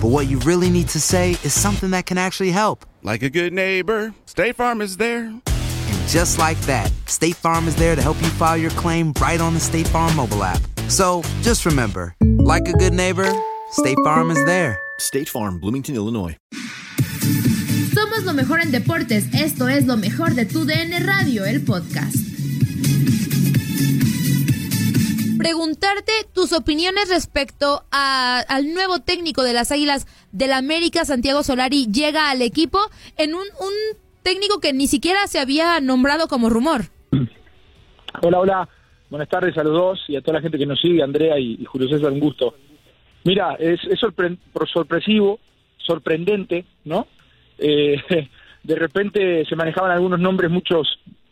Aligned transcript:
but 0.00 0.08
what 0.08 0.28
you 0.28 0.38
really 0.40 0.70
need 0.70 0.88
to 0.88 1.00
say 1.00 1.32
is 1.44 1.52
something 1.52 1.90
that 1.90 2.06
can 2.06 2.16
actually 2.16 2.50
help. 2.50 2.86
Like 3.02 3.22
a 3.22 3.28
good 3.28 3.52
neighbor, 3.52 4.14
State 4.24 4.56
Farm 4.56 4.80
is 4.80 4.96
there. 4.96 5.24
And 5.24 6.08
just 6.08 6.38
like 6.38 6.58
that, 6.62 6.90
State 7.06 7.36
Farm 7.36 7.68
is 7.68 7.76
there 7.76 7.94
to 7.94 8.02
help 8.02 8.20
you 8.22 8.28
file 8.28 8.56
your 8.56 8.70
claim 8.72 9.12
right 9.20 9.40
on 9.40 9.54
the 9.54 9.60
State 9.60 9.86
Farm 9.88 10.14
mobile 10.16 10.42
app. 10.42 10.60
So 10.88 11.22
just 11.42 11.66
remember, 11.66 12.14
like 12.38 12.66
a 12.68 12.72
good 12.72 12.94
neighbor, 12.94 13.30
State 13.72 13.98
Farm 14.02 14.30
is 14.30 14.42
there. 14.46 14.80
State 14.98 15.28
Farm, 15.28 15.60
Bloomington, 15.60 15.94
Illinois. 15.94 16.36
Somos 17.94 18.24
lo 18.24 18.32
mejor 18.32 18.60
en 18.60 18.70
deportes. 18.70 19.26
Esto 19.34 19.68
es 19.68 19.86
lo 19.86 19.96
mejor 19.96 20.34
de 20.34 20.46
tu 20.46 20.64
DN 20.64 20.98
Radio, 21.06 21.44
el 21.44 21.60
podcast. 21.60 22.16
Preguntarte 25.44 26.12
tus 26.34 26.52
opiniones 26.52 27.08
respecto 27.08 27.82
a- 27.90 28.40
al 28.46 28.74
nuevo 28.74 28.98
técnico 28.98 29.42
de 29.42 29.54
las 29.54 29.72
Águilas 29.72 30.06
del 30.32 30.52
América, 30.52 31.06
Santiago 31.06 31.42
Solari, 31.42 31.86
llega 31.90 32.30
al 32.30 32.42
equipo 32.42 32.78
en 33.16 33.32
un, 33.34 33.40
un 33.40 33.72
técnico 34.22 34.60
que 34.60 34.74
ni 34.74 34.86
siquiera 34.86 35.26
se 35.28 35.38
había 35.38 35.80
nombrado 35.80 36.28
como 36.28 36.50
rumor. 36.50 36.82
Hola, 38.20 38.38
hola. 38.38 38.68
Buenas 39.08 39.30
tardes 39.30 39.56
a 39.56 39.64
los 39.64 39.72
dos 39.72 40.00
y 40.08 40.16
a 40.16 40.20
toda 40.20 40.34
la 40.34 40.42
gente 40.42 40.58
que 40.58 40.66
nos 40.66 40.78
sigue, 40.78 41.02
Andrea 41.02 41.38
y, 41.38 41.64
Julio 41.64 41.88
César, 41.88 42.12
un 42.12 42.20
gusto. 42.20 42.54
Mira, 43.24 43.54
es, 43.58 43.80
es 43.90 43.98
sorpresivo, 43.98 45.40
sorprendente, 45.78 46.66
¿no? 46.84 47.06
Eh, 47.56 47.96
de 48.62 48.74
repente 48.74 49.46
se 49.46 49.56
manejaban 49.56 49.90
algunos 49.90 50.20
nombres, 50.20 50.50
muchos 50.50 50.86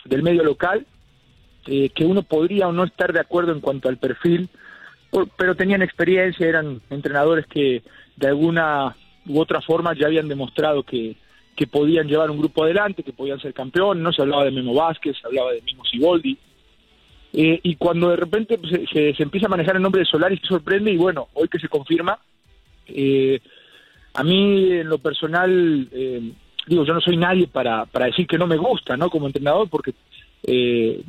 del 0.07 0.23
medio 0.23 0.43
local, 0.45 0.87
eh, 1.69 1.91
que 1.91 2.05
uno 2.05 2.23
podría 2.23 2.67
o 2.69 2.73
no 2.73 2.85
estar 2.85 3.13
de 3.13 3.21
acuerdo 3.21 3.53
en 3.53 3.61
cuanto 3.61 3.89
al 3.89 3.99
perfil, 3.99 4.49
pero 5.37 5.55
tenían 5.55 5.83
experiencia, 5.83 6.47
eran 6.47 6.81
entrenadores 6.91 7.47
que 7.47 7.83
de 8.17 8.27
alguna 8.29 8.97
u 9.27 9.39
otra 9.41 9.61
forma 9.61 9.95
ya 9.95 10.07
habían 10.07 10.29
demostrado 10.29 10.83
que, 10.83 11.17
que 11.57 11.67
podían 11.67 12.09
llevar 12.09 12.31
un 12.31 12.39
grupo 12.39 12.65
adelante, 12.65 13.03
que 13.03 13.13
podían 13.13 13.41
ser 13.41 13.53
campeón, 13.55 14.03
no 14.03 14.13
se 14.13 14.23
hablaba 14.23 14.45
de 14.45 14.51
Memo 14.51 14.75
Vázquez, 14.75 15.17
se 15.21 15.27
hablaba 15.27 15.53
de 15.53 15.63
Mimo 15.63 15.85
Siboldi, 15.85 16.37
eh, 17.35 17.61
y 17.63 17.77
cuando 17.77 18.09
de 18.11 18.17
repente 18.17 18.57
pues, 18.59 18.73
se, 18.73 18.87
se- 18.87 19.15
se 19.15 19.23
empieza 19.23 19.47
a 19.47 19.51
manejar 19.51 19.77
el 19.77 19.83
nombre 19.83 20.01
de 20.01 20.07
Solari, 20.07 20.39
se 20.39 20.47
sorprende 20.47 20.91
y 20.93 20.97
bueno, 20.97 21.29
hoy 21.35 21.49
que 21.49 21.59
se 21.59 21.69
confirma, 21.69 22.19
eh, 22.87 23.39
a 24.15 24.25
mí 24.25 24.73
en 24.73 24.89
lo 24.89 24.99
personal, 24.99 25.89
eh, 25.93 26.33
digo, 26.67 26.85
yo 26.85 26.95
no 26.95 27.01
soy 27.01 27.17
nadie 27.17 27.47
para, 27.47 27.85
para 27.87 28.07
decir 28.07 28.27
que 28.27 28.39
no 28.39 28.47
me 28.47 28.57
gusta, 28.57 28.97
¿no? 28.97 29.11
Como 29.11 29.27
entrenador, 29.27 29.69
porque 29.69 29.93
eh, 30.45 31.03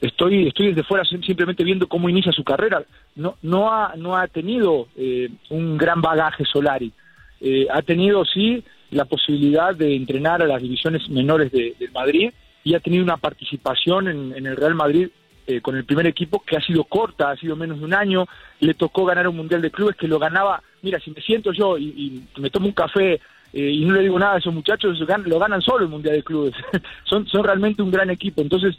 estoy 0.00 0.48
estoy 0.48 0.68
desde 0.68 0.82
fuera 0.82 1.04
sim- 1.04 1.22
simplemente 1.22 1.64
viendo 1.64 1.86
cómo 1.86 2.08
inicia 2.08 2.32
su 2.32 2.44
carrera. 2.44 2.82
No 3.16 3.36
no 3.42 3.72
ha 3.72 3.94
no 3.96 4.16
ha 4.16 4.26
tenido 4.26 4.88
eh, 4.96 5.28
un 5.50 5.78
gran 5.78 6.00
bagaje 6.00 6.44
Solari. 6.44 6.92
Eh, 7.40 7.66
ha 7.70 7.82
tenido 7.82 8.24
sí 8.24 8.62
la 8.90 9.04
posibilidad 9.04 9.74
de 9.74 9.96
entrenar 9.96 10.42
a 10.42 10.46
las 10.46 10.62
divisiones 10.62 11.08
menores 11.08 11.50
de, 11.50 11.74
Madrid 11.92 12.30
y 12.62 12.74
ha 12.74 12.80
tenido 12.80 13.02
una 13.02 13.16
participación 13.16 14.08
en, 14.08 14.34
en 14.36 14.46
el 14.46 14.56
Real 14.56 14.74
Madrid 14.74 15.08
eh, 15.46 15.60
con 15.60 15.76
el 15.76 15.84
primer 15.84 16.06
equipo 16.06 16.40
que 16.46 16.56
ha 16.56 16.60
sido 16.60 16.84
corta, 16.84 17.30
ha 17.30 17.36
sido 17.36 17.56
menos 17.56 17.80
de 17.80 17.84
un 17.84 17.94
año, 17.94 18.26
le 18.60 18.74
tocó 18.74 19.04
ganar 19.04 19.26
un 19.26 19.36
Mundial 19.36 19.60
de 19.60 19.72
Clubes 19.72 19.96
que 19.96 20.06
lo 20.06 20.20
ganaba, 20.20 20.62
mira, 20.82 21.00
si 21.00 21.10
me 21.10 21.20
siento 21.20 21.52
yo 21.52 21.76
y, 21.78 22.22
y 22.36 22.40
me 22.40 22.50
tomo 22.50 22.66
un 22.66 22.72
café 22.72 23.20
eh, 23.52 23.70
y 23.70 23.84
no 23.84 23.94
le 23.94 24.02
digo 24.02 24.18
nada 24.18 24.34
a 24.34 24.38
esos 24.38 24.54
muchachos, 24.54 24.98
lo 24.98 25.38
ganan 25.38 25.62
solo 25.62 25.84
el 25.84 25.90
Mundial 25.90 26.16
de 26.16 26.22
Clubes, 26.22 26.54
son, 27.04 27.26
son 27.26 27.44
realmente 27.44 27.82
un 27.82 27.90
gran 27.90 28.10
equipo, 28.10 28.40
entonces 28.40 28.76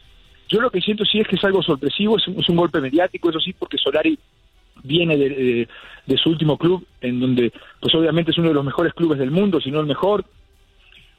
yo 0.49 0.61
lo 0.61 0.69
que 0.69 0.81
siento 0.81 1.05
sí 1.05 1.19
es 1.19 1.27
que 1.27 1.35
es 1.35 1.43
algo 1.43 1.61
sorpresivo, 1.63 2.17
es 2.17 2.27
un, 2.27 2.39
es 2.39 2.49
un 2.49 2.55
golpe 2.55 2.81
mediático, 2.81 3.29
eso 3.29 3.39
sí, 3.39 3.53
porque 3.53 3.77
Solari 3.77 4.17
viene 4.83 5.17
de, 5.17 5.67
su 6.17 6.29
último 6.29 6.57
club, 6.57 6.85
en 7.01 7.19
donde 7.19 7.51
pues 7.79 7.93
obviamente 7.95 8.31
es 8.31 8.37
uno 8.37 8.49
de 8.49 8.53
los 8.53 8.65
mejores 8.65 8.93
clubes 8.93 9.19
del 9.19 9.31
mundo, 9.31 9.61
si 9.61 9.71
no 9.71 9.79
el 9.79 9.87
mejor, 9.87 10.25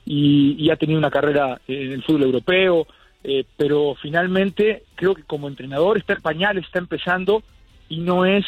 y, 0.06 0.68
ha 0.70 0.76
tenido 0.76 0.98
una 0.98 1.10
carrera 1.10 1.60
en 1.66 1.92
el 1.92 2.02
fútbol 2.02 2.24
europeo, 2.24 2.86
eh, 3.22 3.44
pero 3.56 3.96
finalmente 4.00 4.84
creo 4.94 5.14
que 5.14 5.22
como 5.22 5.48
entrenador 5.48 5.96
está 5.96 6.12
en 6.14 6.22
pañales, 6.22 6.64
está 6.64 6.78
empezando 6.78 7.42
y 7.88 8.00
no 8.00 8.26
es 8.26 8.44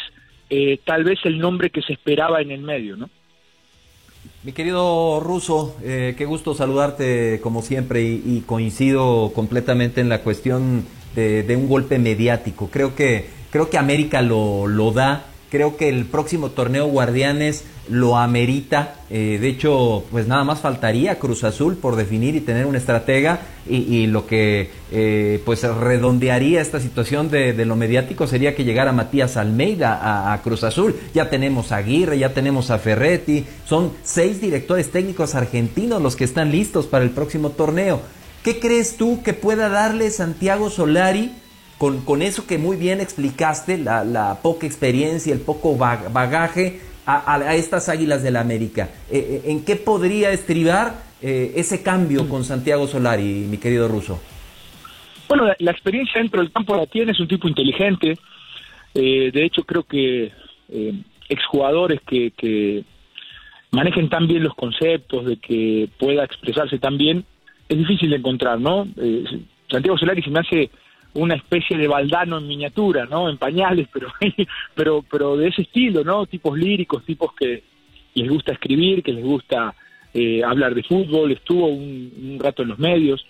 eh, 0.49 0.79
tal 0.85 1.03
vez 1.03 1.19
el 1.23 1.39
nombre 1.39 1.71
que 1.71 1.81
se 1.81 1.93
esperaba 1.93 2.41
en 2.41 2.51
el 2.51 2.61
medio, 2.61 2.95
¿no? 2.95 3.09
Mi 4.43 4.53
querido 4.53 5.19
Ruso, 5.19 5.75
eh, 5.83 6.13
qué 6.15 6.25
gusto 6.25 6.53
saludarte 6.53 7.39
como 7.41 7.63
siempre 7.63 8.03
y, 8.03 8.21
y 8.23 8.43
coincido 8.45 9.31
completamente 9.33 9.99
en 9.99 10.09
la 10.09 10.21
cuestión 10.21 10.85
de, 11.15 11.41
de 11.41 11.55
un 11.55 11.67
golpe 11.67 11.97
mediático. 11.97 12.69
Creo 12.71 12.95
que, 12.95 13.25
creo 13.49 13.69
que 13.69 13.79
América 13.79 14.21
lo, 14.21 14.67
lo 14.67 14.91
da, 14.91 15.25
creo 15.49 15.75
que 15.75 15.89
el 15.89 16.05
próximo 16.05 16.51
torneo 16.51 16.85
Guardianes 16.85 17.65
lo 17.89 18.17
amerita. 18.17 18.95
Eh, 19.09 19.37
de 19.39 19.47
hecho, 19.47 20.03
pues 20.11 20.27
nada 20.27 20.43
más 20.43 20.59
faltaría 20.59 21.19
Cruz 21.19 21.43
Azul 21.43 21.77
por 21.77 21.95
definir 21.95 22.35
y 22.35 22.41
tener 22.41 22.65
un 22.65 22.75
estratega 22.75 23.39
y, 23.69 24.07
lo 24.07 24.25
que 24.25 24.69
eh, 24.91 25.41
pues 25.45 25.63
redondearía 25.63 26.61
esta 26.61 26.79
situación 26.79 27.29
de, 27.29 27.53
lo 27.65 27.75
mediático 27.75 28.27
sería 28.27 28.55
que 28.55 28.63
llegara 28.63 28.93
Matías 28.93 29.35
Almeida 29.37 30.31
a, 30.33 30.41
Cruz 30.41 30.63
Azul. 30.63 30.95
Ya 31.13 31.29
tenemos 31.29 31.71
a 31.71 31.77
Aguirre, 31.77 32.17
ya 32.17 32.33
tenemos 32.33 32.71
a 32.71 32.79
Ferretti, 32.79 33.45
son 33.65 33.91
seis 34.03 34.39
directores 34.39 34.91
técnicos 34.91 35.35
argentinos 35.35 36.01
los 36.01 36.15
que 36.15 36.23
están 36.23 36.51
listos 36.51 36.87
para 36.87 37.03
el 37.03 37.11
próximo 37.11 37.49
torneo. 37.49 38.01
¿Qué 38.43 38.59
crees 38.59 38.95
tú 38.95 39.21
que 39.23 39.33
pueda 39.33 39.67
darle 39.67 40.09
Santiago 40.11 40.69
Solari 40.69 41.33
con, 41.77 42.01
con 42.01 42.21
eso 42.21 42.47
que 42.47 42.57
muy 42.57 42.77
bien 42.77 43.01
explicaste, 43.01 43.77
la, 43.77 44.03
la 44.03 44.39
poca 44.41 44.65
experiencia, 44.65 45.33
el 45.33 45.41
poco 45.41 45.75
ba- 45.75 46.05
bagaje 46.11 46.79
a, 47.07 47.35
a- 47.35 47.55
estas 47.55 47.89
Águilas 47.89 48.21
del 48.21 48.35
América? 48.35 48.89
Eh, 49.09 49.41
eh, 49.45 49.51
¿En 49.51 49.63
qué 49.65 49.77
podría 49.77 50.31
estribar 50.31 50.93
eh, 51.21 51.53
ese 51.55 51.81
cambio 51.81 52.27
con 52.29 52.43
Santiago 52.43 52.85
Solari, 52.85 53.45
mi 53.49 53.57
querido 53.57 53.87
Ruso? 53.87 54.21
Bueno, 55.29 55.45
la, 55.57 55.71
experiencia 55.71 56.21
dentro 56.21 56.41
del 56.41 56.51
campo 56.51 56.75
la 56.75 56.85
tiene, 56.85 57.13
es 57.13 57.19
un 57.19 57.27
tipo 57.27 57.47
inteligente. 57.47 58.17
Eh, 58.93 59.31
de 59.33 59.45
hecho, 59.45 59.63
creo 59.63 59.83
que 59.83 60.31
exjugadores 61.29 62.01
que, 62.05 62.31
que 62.31 62.83
manejen 63.71 64.09
tan 64.09 64.27
bien 64.27 64.43
los 64.43 64.53
conceptos, 64.53 65.25
de 65.25 65.37
que 65.37 65.89
pueda 65.97 66.23
expresarse 66.25 66.77
tan 66.77 66.97
bien, 66.97 67.23
es 67.69 67.77
difícil 67.77 68.09
de 68.09 68.17
encontrar, 68.17 68.59
¿no? 68.59 68.87
Santiago 69.69 69.97
Solari 69.97 70.21
se 70.21 70.29
me 70.29 70.39
hace 70.39 70.69
una 71.17 71.35
especie 71.35 71.77
de 71.77 71.87
baldano 71.87 72.37
en 72.37 72.47
miniatura, 72.47 73.05
¿no? 73.05 73.29
En 73.29 73.37
pañales, 73.37 73.87
pero, 73.93 74.07
pero, 74.75 75.03
pero 75.09 75.37
de 75.37 75.47
ese 75.47 75.63
estilo, 75.63 76.03
¿no? 76.03 76.25
Tipos 76.25 76.57
líricos, 76.57 77.03
tipos 77.03 77.33
que 77.33 77.63
les 78.13 78.29
gusta 78.29 78.53
escribir, 78.53 79.03
que 79.03 79.13
les 79.13 79.23
gusta 79.23 79.73
eh, 80.13 80.43
hablar 80.43 80.75
de 80.75 80.83
fútbol, 80.83 81.31
estuvo 81.31 81.67
un, 81.67 82.37
rato 82.39 82.61
en 82.61 82.69
los 82.69 82.79
medios. 82.79 83.25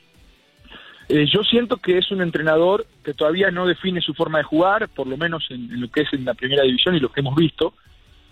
Eh, 1.09 1.25
yo 1.33 1.43
siento 1.43 1.77
que 1.77 1.97
es 1.97 2.11
un 2.11 2.21
entrenador 2.21 2.85
que 3.03 3.13
todavía 3.13 3.51
no 3.51 3.65
define 3.65 4.01
su 4.01 4.13
forma 4.13 4.39
de 4.39 4.43
jugar, 4.43 4.89
por 4.89 5.07
lo 5.07 5.15
menos 5.15 5.45
en, 5.49 5.79
lo 5.79 5.89
que 5.89 6.01
es 6.01 6.13
en 6.13 6.25
la 6.25 6.33
primera 6.33 6.63
división 6.63 6.95
y 6.95 6.99
lo 6.99 7.11
que 7.11 7.21
hemos 7.21 7.35
visto, 7.35 7.73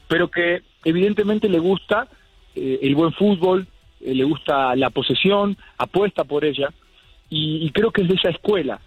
pero 0.09 0.29
que 0.29 0.63
evidentemente 0.83 1.47
le 1.47 1.59
gusta 1.59 2.09
eh, 2.55 2.79
el 2.81 2.93
buen 2.95 3.13
fútbol, 3.13 3.67
eh, 4.01 4.13
le 4.13 4.25
gusta 4.25 4.75
la 4.75 4.89
posesión, 4.89 5.57
apuesta 5.77 6.25
por 6.25 6.43
ella, 6.43 6.69
y 7.27 7.69
creo 7.71 7.91
que 7.91 8.03
es 8.03 8.07
de 8.07 8.13
esa 8.13 8.29
escuela. 8.29 8.79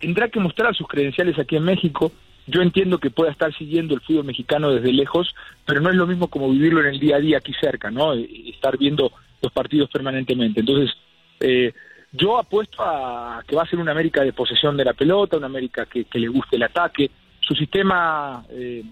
Tendrá 0.00 0.28
que 0.28 0.40
mostrar 0.40 0.74
sus 0.74 0.86
credenciales 0.86 1.38
aquí 1.38 1.56
en 1.56 1.64
México. 1.64 2.12
Yo 2.46 2.62
entiendo 2.62 2.98
que 2.98 3.10
pueda 3.10 3.30
estar 3.30 3.54
siguiendo 3.54 3.94
el 3.94 4.00
fútbol 4.00 4.24
mexicano 4.24 4.70
desde 4.70 4.92
lejos, 4.92 5.34
pero 5.66 5.80
no 5.80 5.90
es 5.90 5.96
lo 5.96 6.06
mismo 6.06 6.28
como 6.28 6.50
vivirlo 6.50 6.80
en 6.80 6.86
el 6.86 7.00
día 7.00 7.16
a 7.16 7.20
día 7.20 7.38
aquí 7.38 7.52
cerca, 7.60 7.90
¿no? 7.90 8.14
Y 8.14 8.50
estar 8.54 8.78
viendo 8.78 9.12
los 9.42 9.52
partidos 9.52 9.90
permanentemente. 9.90 10.60
Entonces, 10.60 10.96
eh, 11.40 11.72
yo 12.12 12.38
apuesto 12.38 12.82
a 12.82 13.42
que 13.46 13.54
va 13.54 13.62
a 13.64 13.68
ser 13.68 13.78
una 13.78 13.92
América 13.92 14.22
de 14.22 14.32
posesión 14.32 14.76
de 14.76 14.84
la 14.84 14.94
pelota, 14.94 15.36
una 15.36 15.46
América 15.46 15.86
que, 15.86 16.04
que 16.04 16.18
le 16.18 16.28
guste 16.28 16.56
el 16.56 16.62
ataque. 16.62 17.10
Su 17.40 17.54
sistema 17.54 18.44
eh, 18.50 18.82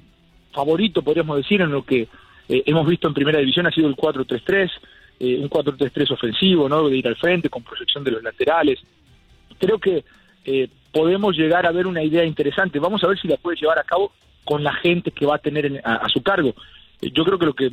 favorito, 0.53 1.03
podríamos 1.03 1.39
decir, 1.39 1.61
en 1.61 1.71
lo 1.71 1.85
que 1.85 2.09
eh, 2.49 2.63
hemos 2.67 2.87
visto 2.87 3.09
en 3.09 3.15
primera 3.15 3.39
división 3.39 3.67
ha 3.67 3.71
sido 3.71 3.89
el 3.89 3.97
4-3-3, 3.97 4.71
eh, 5.21 5.39
un 5.41 5.49
4-3-3 5.51 6.13
ofensivo, 6.13 6.69
¿no? 6.69 6.89
De 6.89 6.97
ir 6.97 7.09
al 7.09 7.17
frente 7.17 7.49
con 7.49 7.63
proyección 7.63 8.05
de 8.05 8.13
los 8.13 8.23
laterales. 8.23 8.81
Creo 9.59 9.79
que 9.79 10.05
eh, 10.47 10.69
podemos 10.93 11.37
llegar 11.37 11.67
a 11.67 11.73
ver 11.73 11.87
una 11.87 12.03
idea 12.03 12.25
interesante. 12.25 12.79
Vamos 12.79 13.03
a 13.05 13.09
ver 13.09 13.19
si 13.21 13.29
la 13.29 13.37
puede 13.37 13.59
llevar 13.59 13.79
a 13.79 13.85
cabo 13.85 14.13
con 14.45 14.63
la 14.65 14.73
gente 14.75 15.11
que 15.11 15.27
va 15.27 15.35
a 15.37 15.39
tener 15.39 15.67
en- 15.67 15.81
a, 15.85 16.09
su 16.09 16.23
cargo. 16.23 16.55
Eh, 17.03 17.11
yo 17.13 17.25
creo 17.25 17.39
que 17.39 17.47
lo 17.47 17.55
que 17.55 17.73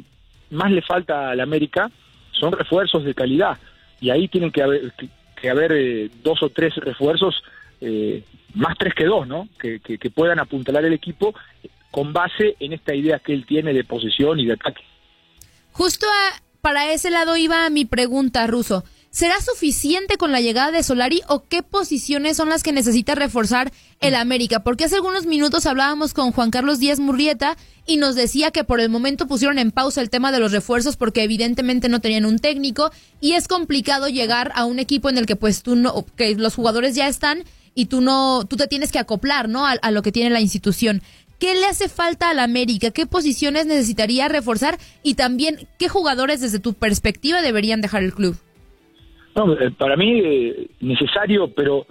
más 0.49 0.71
le 0.71 0.81
falta 0.81 1.29
a 1.29 1.35
la 1.35 1.43
América 1.43 1.89
son 2.31 2.51
refuerzos 2.51 3.03
de 3.05 3.13
calidad 3.13 3.57
y 4.01 4.09
ahí 4.09 4.27
tienen 4.27 4.51
que 4.51 4.61
haber, 4.63 4.91
que 5.39 5.49
haber 5.49 5.71
eh, 5.71 6.09
dos 6.23 6.41
o 6.43 6.49
tres 6.49 6.75
refuerzos, 6.75 7.41
eh, 7.79 8.23
más 8.55 8.75
tres 8.77 8.93
que 8.95 9.05
dos, 9.05 9.27
¿no? 9.27 9.47
Que, 9.59 9.79
que, 9.79 9.97
que 9.97 10.09
puedan 10.09 10.39
apuntalar 10.39 10.83
el 10.83 10.93
equipo 10.93 11.33
con 11.91 12.11
base 12.11 12.55
en 12.59 12.73
esta 12.73 12.93
idea 12.95 13.19
que 13.19 13.33
él 13.33 13.45
tiene 13.45 13.71
de 13.73 13.83
posesión 13.83 14.39
y 14.39 14.45
de 14.47 14.53
ataque. 14.53 14.81
Justo 15.71 16.07
a- 16.07 16.41
para 16.61 16.91
ese 16.91 17.09
lado 17.11 17.35
iba 17.37 17.69
mi 17.69 17.85
pregunta, 17.85 18.47
Ruso. 18.47 18.83
¿Será 19.13 19.39
suficiente 19.41 20.17
con 20.17 20.31
la 20.31 20.41
llegada 20.41 20.71
de 20.71 20.81
Solari 20.81 21.21
o 21.27 21.43
qué 21.43 21.61
posiciones 21.61 22.35
son 22.35 22.49
las 22.49 22.63
que 22.63 22.71
necesita 22.71 23.13
reforzar 23.13 23.71
el 23.99 24.15
América? 24.15 24.63
Porque 24.63 24.85
hace 24.85 24.95
algunos 24.95 25.27
minutos 25.27 25.67
hablábamos 25.67 26.15
con 26.15 26.31
Juan 26.31 26.49
Carlos 26.49 26.79
Díaz 26.79 26.99
Murrieta 26.99 27.55
y 27.85 27.97
nos 27.97 28.15
decía 28.15 28.49
que 28.49 28.63
por 28.63 28.79
el 28.79 28.89
momento 28.89 29.27
pusieron 29.27 29.59
en 29.59 29.69
pausa 29.69 30.01
el 30.01 30.09
tema 30.09 30.31
de 30.31 30.39
los 30.39 30.51
refuerzos 30.51 30.97
porque 30.97 31.21
evidentemente 31.21 31.89
no 31.89 31.99
tenían 31.99 32.25
un 32.25 32.39
técnico 32.39 32.89
y 33.21 33.33
es 33.33 33.47
complicado 33.47 34.07
llegar 34.09 34.51
a 34.55 34.65
un 34.65 34.79
equipo 34.79 35.09
en 35.09 35.19
el 35.19 35.27
que 35.27 35.35
pues 35.35 35.61
tú 35.61 35.75
no, 35.75 36.07
que 36.15 36.33
los 36.33 36.55
jugadores 36.55 36.95
ya 36.95 37.07
están 37.07 37.43
y 37.75 37.85
tú 37.85 38.01
no, 38.01 38.45
tú 38.45 38.57
te 38.57 38.65
tienes 38.65 38.91
que 38.91 38.97
acoplar, 38.97 39.47
¿no? 39.47 39.67
A, 39.67 39.73
a 39.73 39.91
lo 39.91 40.01
que 40.01 40.11
tiene 40.11 40.31
la 40.31 40.41
institución. 40.41 41.03
¿Qué 41.37 41.53
le 41.53 41.67
hace 41.67 41.87
falta 41.87 42.31
al 42.31 42.39
América? 42.39 42.89
¿Qué 42.89 43.05
posiciones 43.05 43.67
necesitaría 43.67 44.27
reforzar? 44.27 44.79
Y 45.03 45.13
también, 45.13 45.67
¿qué 45.77 45.87
jugadores 45.87 46.41
desde 46.41 46.57
tu 46.57 46.73
perspectiva 46.73 47.43
deberían 47.43 47.79
dejar 47.79 48.01
el 48.01 48.15
club? 48.15 48.39
No, 49.35 49.53
eh, 49.53 49.71
para 49.71 49.95
mí 49.95 50.19
eh, 50.23 50.67
necesario, 50.81 51.49
pero 51.53 51.85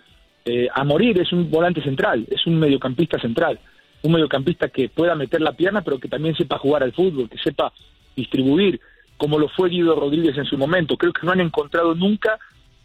eh, 0.44 0.68
a 0.72 0.84
morir 0.84 1.20
es 1.20 1.32
un 1.32 1.50
volante 1.50 1.82
central, 1.82 2.26
es 2.30 2.46
un 2.46 2.58
mediocampista 2.58 3.18
central, 3.18 3.58
un 4.02 4.12
mediocampista 4.12 4.68
que 4.68 4.88
pueda 4.88 5.14
meter 5.14 5.40
la 5.40 5.52
pierna, 5.52 5.82
pero 5.82 5.98
que 5.98 6.08
también 6.08 6.34
sepa 6.34 6.58
jugar 6.58 6.82
al 6.82 6.92
fútbol, 6.92 7.28
que 7.28 7.38
sepa 7.38 7.72
distribuir, 8.16 8.80
como 9.16 9.38
lo 9.38 9.48
fue 9.48 9.68
Guido 9.68 9.94
Rodríguez 9.94 10.36
en 10.36 10.44
su 10.44 10.58
momento. 10.58 10.96
Creo 10.96 11.12
que 11.12 11.24
no 11.26 11.32
han 11.32 11.40
encontrado 11.40 11.94
nunca 11.94 12.38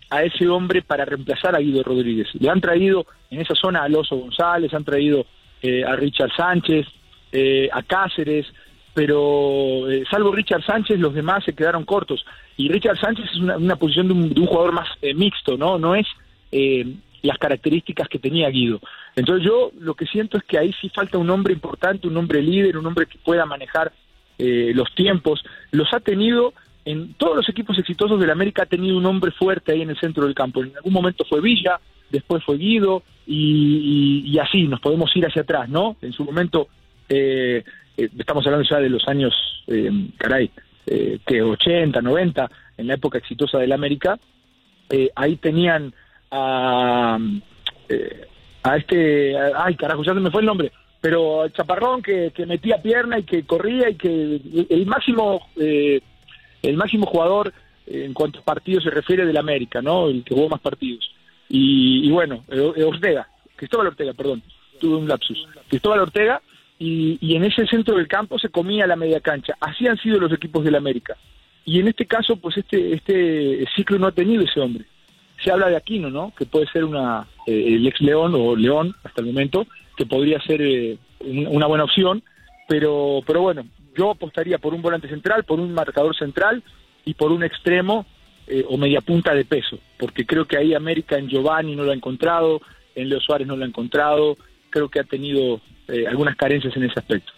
a 0.09 0.23
ese 0.23 0.47
hombre 0.47 0.81
para 0.81 1.05
reemplazar 1.05 1.55
a 1.55 1.59
Guido 1.59 1.83
Rodríguez. 1.83 2.27
Le 2.39 2.49
han 2.49 2.61
traído 2.61 3.05
en 3.29 3.41
esa 3.41 3.55
zona 3.55 3.79
a 3.79 3.83
Alonso 3.83 4.15
González, 4.15 4.73
han 4.73 4.85
traído 4.85 5.25
eh, 5.61 5.83
a 5.83 5.95
Richard 5.95 6.31
Sánchez, 6.35 6.85
eh, 7.31 7.69
a 7.71 7.83
Cáceres, 7.83 8.45
pero 8.97 9.87
eh, 9.91 10.03
salvo 10.09 10.31
Richard 10.31 10.63
Sánchez, 10.65 10.99
los 10.99 11.13
demás 11.13 11.43
se 11.43 11.53
quedaron 11.53 11.85
cortos. 11.85 12.25
Y 12.57 12.67
Richard 12.67 12.97
Sánchez 12.99 13.25
es 13.31 13.37
una, 13.39 13.75
posición 13.75 14.07
de 14.07 14.13
un, 14.15 14.33
de 14.33 14.41
un 14.41 14.47
jugador 14.47 14.71
más 14.73 14.87
eh, 15.03 15.13
mixto, 15.13 15.55
¿no? 15.55 15.77
No 15.77 15.93
es 15.93 16.07
eh, 16.51 16.83
las 17.21 17.37
características 17.37 18.07
que 18.09 18.17
tenía 18.17 18.49
Guido. 18.49 18.79
Entonces 19.15 19.45
yo 19.47 19.69
lo 19.79 19.93
que 19.93 20.07
siento 20.07 20.35
es 20.39 20.43
que 20.45 20.57
ahí 20.57 20.73
sí 20.81 20.89
falta 20.89 21.19
un 21.19 21.29
hombre 21.29 21.53
importante, 21.53 22.07
un 22.07 22.17
hombre 22.17 22.41
líder, 22.41 22.75
un 22.75 22.87
hombre 22.87 23.05
que 23.05 23.19
pueda 23.19 23.45
manejar 23.45 23.91
eh, 24.39 24.71
los 24.73 24.91
tiempos. 24.95 25.43
Los 25.69 25.93
ha 25.93 25.99
tenido 25.99 26.55
en 26.83 27.13
todos 27.13 27.35
los 27.35 27.47
equipos 27.49 27.77
exitosos 27.77 28.19
de 28.19 28.25
la 28.25 28.33
América, 28.33 28.63
ha 28.63 28.65
tenido 28.65 28.97
un 28.97 29.05
hombre 29.05 29.29
fuerte 29.29 29.73
ahí 29.73 29.83
en 29.83 29.91
el 29.91 29.99
centro 29.99 30.25
del 30.25 30.33
campo. 30.33 30.63
En 30.63 30.75
algún 30.75 30.93
momento 30.93 31.23
fue 31.29 31.39
Villa, 31.39 31.79
después 32.09 32.43
fue 32.43 32.57
Guido, 32.57 33.03
y, 33.27 34.23
y- 34.25 34.31
y 34.31 34.39
así 34.39 34.63
nos 34.67 34.79
podemos 34.79 35.15
ir 35.15 35.23
hacia 35.27 35.43
atrás, 35.43 35.69
¿no? 35.69 35.97
En 36.01 36.13
su 36.13 36.23
momento, 36.23 36.69
eh, 37.09 37.63
eh, 37.97 38.09
estamos 38.17 38.45
hablando 38.45 38.67
ya 38.69 38.79
de 38.79 38.89
los 38.89 39.07
años, 39.07 39.33
eh, 39.67 39.91
caray, 40.17 40.51
que 40.85 41.41
80, 41.41 42.01
90, 42.01 42.49
en 42.77 42.87
la 42.87 42.93
época 42.93 43.17
exitosa 43.17 43.57
del 43.57 43.73
América, 43.73 44.17
eh, 44.89 45.09
ahí 45.15 45.35
tenían 45.35 45.93
a, 46.31 47.17
a 48.63 48.77
este, 48.77 49.35
ay 49.37 49.75
carajo, 49.75 50.03
ya 50.03 50.13
se 50.13 50.19
me 50.21 50.31
fue 50.31 50.41
el 50.41 50.47
nombre, 50.47 50.71
pero 51.01 51.43
el 51.43 51.51
Chaparrón 51.51 52.01
que, 52.01 52.31
que 52.33 52.45
metía 52.45 52.81
pierna 52.81 53.19
y 53.19 53.23
que 53.23 53.43
corría 53.43 53.89
y 53.89 53.95
que 53.95 54.41
el 54.69 54.85
máximo, 54.85 55.49
eh, 55.57 55.99
el 56.61 56.77
máximo 56.77 57.05
jugador 57.05 57.51
en 57.85 58.13
cuanto 58.13 58.39
a 58.39 58.43
partidos 58.43 58.83
se 58.83 58.89
refiere 58.89 59.25
del 59.25 59.37
América, 59.37 59.81
¿no? 59.81 60.07
El 60.07 60.23
que 60.23 60.35
jugó 60.35 60.49
más 60.49 60.61
partidos. 60.61 61.09
Y, 61.49 62.07
y 62.07 62.11
bueno, 62.11 62.43
Ortega, 62.85 63.27
Cristóbal 63.55 63.87
Ortega, 63.87 64.13
perdón, 64.13 64.43
tuve 64.79 64.97
un 64.97 65.07
lapsus. 65.07 65.47
Cristóbal 65.69 65.99
Ortega, 65.99 66.41
y, 66.79 67.17
y 67.21 67.35
en 67.35 67.43
ese 67.45 67.65
centro 67.67 67.95
del 67.97 68.07
campo 68.07 68.37
se 68.39 68.49
comía 68.49 68.85
la 68.87 68.95
media 68.95 69.19
cancha. 69.19 69.55
Así 69.59 69.87
han 69.87 69.97
sido 69.97 70.19
los 70.19 70.31
equipos 70.31 70.63
del 70.63 70.75
América. 70.75 71.15
Y 71.65 71.79
en 71.79 71.87
este 71.87 72.05
caso, 72.05 72.37
pues 72.37 72.57
este, 72.57 72.93
este 72.93 73.65
ciclo 73.75 73.99
no 73.99 74.07
ha 74.07 74.11
tenido 74.11 74.43
ese 74.43 74.59
hombre. 74.59 74.85
Se 75.43 75.51
habla 75.51 75.69
de 75.69 75.75
Aquino, 75.75 76.09
¿no? 76.09 76.33
Que 76.37 76.45
puede 76.45 76.67
ser 76.67 76.83
una, 76.85 77.27
eh, 77.45 77.63
el 77.75 77.85
ex 77.87 77.99
León 78.01 78.33
o 78.35 78.55
León 78.55 78.95
hasta 79.03 79.21
el 79.21 79.27
momento, 79.27 79.67
que 79.95 80.05
podría 80.05 80.39
ser 80.41 80.61
eh, 80.61 80.97
un- 81.19 81.47
una 81.47 81.65
buena 81.67 81.83
opción, 81.83 82.23
pero, 82.67 83.21
pero 83.25 83.41
bueno, 83.41 83.65
yo 83.97 84.11
apostaría 84.11 84.57
por 84.59 84.73
un 84.73 84.81
volante 84.81 85.07
central, 85.09 85.43
por 85.43 85.59
un 85.59 85.73
marcador 85.73 86.15
central 86.15 86.63
y 87.05 87.13
por 87.15 87.31
un 87.31 87.43
extremo 87.43 88.05
eh, 88.47 88.63
o 88.69 88.77
media 88.77 89.01
punta 89.01 89.33
de 89.35 89.43
peso, 89.43 89.77
porque 89.97 90.25
creo 90.25 90.45
que 90.45 90.57
ahí 90.57 90.73
América 90.73 91.17
en 91.17 91.27
Giovanni 91.27 91.75
no 91.75 91.83
lo 91.83 91.91
ha 91.91 91.95
encontrado, 91.95 92.61
en 92.95 93.09
Leo 93.09 93.19
Suárez 93.19 93.45
no 93.47 93.55
lo 93.57 93.65
ha 93.65 93.67
encontrado, 93.67 94.37
creo 94.69 94.87
que 94.89 94.99
ha 94.99 95.03
tenido 95.03 95.59
eh, 95.87 96.07
algunas 96.07 96.35
carencias 96.35 96.75
en 96.75 96.83
ese 96.83 96.99
aspecto. 96.99 97.31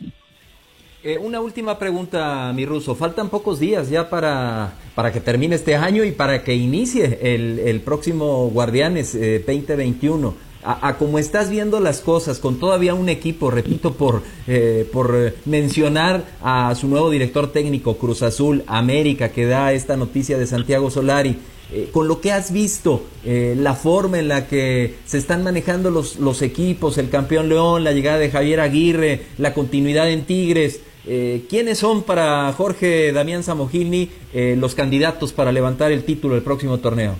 Eh, 1.02 1.18
una 1.18 1.40
última 1.40 1.80
pregunta, 1.80 2.52
mi 2.54 2.66
ruso. 2.66 2.94
Faltan 2.94 3.30
pocos 3.30 3.58
días 3.58 3.90
ya 3.90 4.10
para, 4.10 4.74
para 4.96 5.14
que 5.14 5.22
termine 5.22 5.56
este 5.56 5.78
año 5.78 6.04
y 6.04 6.12
para 6.12 6.44
que 6.44 6.56
inicie 6.56 7.20
el, 7.22 7.60
el 7.60 7.80
próximo 7.80 8.50
Guardianes 8.50 9.16
eh, 9.16 9.42
2021. 9.48 10.50
A, 10.62 10.90
a 10.90 10.98
como 10.98 11.18
estás 11.18 11.50
viendo 11.50 11.80
las 11.80 12.02
cosas, 12.02 12.40
con 12.40 12.60
todavía 12.60 12.94
un 12.94 13.08
equipo, 13.08 13.50
repito, 13.50 13.94
por, 13.94 14.24
eh, 14.46 14.86
por 14.92 15.16
eh, 15.16 15.34
mencionar 15.46 16.26
a 16.42 16.76
su 16.76 16.90
nuevo 16.90 17.10
director 17.10 17.50
técnico, 17.54 17.98
Cruz 17.98 18.22
Azul, 18.22 18.64
América, 18.68 19.30
que 19.30 19.46
da 19.46 19.72
esta 19.72 19.96
noticia 19.96 20.38
de 20.38 20.48
Santiago 20.48 20.92
Solari, 20.92 21.38
eh, 21.72 21.90
con 21.92 22.08
lo 22.08 22.22
que 22.22 22.32
has 22.32 22.52
visto, 22.52 23.06
eh, 23.24 23.56
la 23.58 23.74
forma 23.74 24.20
en 24.20 24.28
la 24.28 24.48
que 24.48 24.96
se 25.06 25.18
están 25.18 25.44
manejando 25.44 25.92
los, 25.92 26.18
los 26.18 26.42
equipos, 26.42 26.98
el 26.98 27.10
campeón 27.10 27.50
León, 27.50 27.84
la 27.84 27.92
llegada 27.92 28.18
de 28.18 28.32
Javier 28.32 28.60
Aguirre, 28.60 29.26
la 29.38 29.54
continuidad 29.54 30.10
en 30.10 30.26
Tigres, 30.26 30.82
eh, 31.12 31.46
¿quiénes 31.50 31.80
son 31.80 32.04
para 32.04 32.52
Jorge 32.54 33.12
Damián 33.14 33.42
Samogilni 33.42 34.10
eh, 34.34 34.56
los 34.60 34.76
candidatos 34.76 35.34
para 35.34 35.52
levantar 35.52 35.92
el 35.92 36.04
título 36.04 36.36
del 36.36 36.44
próximo 36.44 36.78
torneo? 36.80 37.18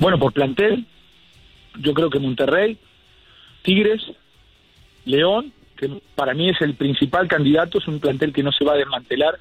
Bueno, 0.00 0.18
por 0.18 0.32
plantel, 0.32 0.86
yo 1.80 1.94
creo 1.94 2.10
que 2.10 2.18
Monterrey, 2.18 2.78
Tigres, 3.62 4.02
León, 5.06 5.52
que 5.76 5.90
para 6.14 6.34
mí 6.34 6.50
es 6.50 6.60
el 6.60 6.74
principal 6.74 7.26
candidato, 7.26 7.78
es 7.78 7.88
un 7.88 8.00
plantel 8.00 8.32
que 8.32 8.42
no 8.42 8.52
se 8.52 8.64
va 8.64 8.74
a 8.74 8.76
desmantelar, 8.76 9.40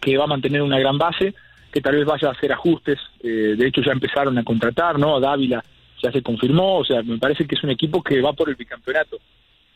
que 0.00 0.18
va 0.18 0.24
a 0.24 0.28
mantener 0.28 0.62
una 0.62 0.78
gran 0.78 0.98
base, 0.98 1.34
que 1.72 1.80
tal 1.80 1.96
vez 1.96 2.04
vaya 2.04 2.28
a 2.28 2.32
hacer 2.32 2.52
ajustes, 2.52 2.98
eh, 3.20 3.54
de 3.56 3.66
hecho 3.66 3.82
ya 3.82 3.92
empezaron 3.92 4.36
a 4.38 4.44
contratar, 4.44 4.98
¿no? 4.98 5.20
Dávila 5.20 5.62
ya 6.02 6.12
se 6.12 6.22
confirmó, 6.22 6.78
o 6.78 6.84
sea, 6.84 7.02
me 7.02 7.18
parece 7.18 7.46
que 7.46 7.54
es 7.54 7.62
un 7.64 7.70
equipo 7.70 8.02
que 8.02 8.20
va 8.20 8.32
por 8.32 8.48
el 8.48 8.54
bicampeonato. 8.54 9.18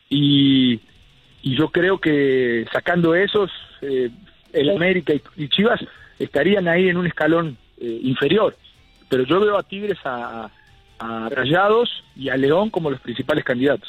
Y, 0.09 0.81
y 1.43 1.57
yo 1.57 1.69
creo 1.71 1.99
que 1.99 2.67
sacando 2.73 3.15
esos, 3.15 3.51
eh, 3.81 4.11
el 4.53 4.71
América 4.71 5.13
y, 5.15 5.23
y 5.37 5.49
Chivas 5.49 5.81
estarían 6.19 6.69
ahí 6.69 6.89
en 6.89 6.97
un 6.97 7.07
escalón 7.07 7.57
eh, 7.79 8.01
inferior. 8.03 8.57
Pero 9.09 9.25
yo 9.25 9.41
veo 9.41 9.59
a 9.59 9.63
Tigres, 9.63 9.99
a, 10.05 10.51
a 10.99 11.29
Rayados 11.29 12.05
y 12.17 12.29
a 12.29 12.37
León 12.37 12.71
como 12.71 12.91
los 12.91 13.01
principales 13.01 13.45
candidatos. 13.45 13.89